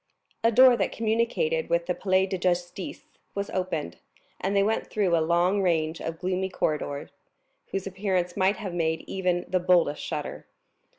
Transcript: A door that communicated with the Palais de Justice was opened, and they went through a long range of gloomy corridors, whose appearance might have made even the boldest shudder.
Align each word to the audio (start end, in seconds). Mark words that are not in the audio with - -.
A 0.43 0.51
door 0.51 0.75
that 0.77 0.91
communicated 0.91 1.69
with 1.69 1.85
the 1.85 1.93
Palais 1.93 2.25
de 2.25 2.35
Justice 2.39 3.03
was 3.35 3.51
opened, 3.51 3.97
and 4.39 4.55
they 4.55 4.63
went 4.63 4.87
through 4.87 5.15
a 5.15 5.21
long 5.21 5.61
range 5.61 6.01
of 6.01 6.17
gloomy 6.17 6.49
corridors, 6.49 7.11
whose 7.67 7.85
appearance 7.85 8.35
might 8.35 8.55
have 8.57 8.73
made 8.73 9.01
even 9.05 9.45
the 9.47 9.59
boldest 9.59 10.01
shudder. 10.01 10.47